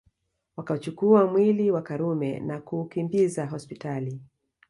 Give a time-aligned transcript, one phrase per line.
[0.57, 4.21] Wakauchukua mwili wa Karume na kuukimbiza hospitali